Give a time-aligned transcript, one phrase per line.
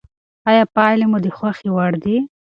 [0.49, 2.17] آیا پایلې مو د خوښې وړ دي؟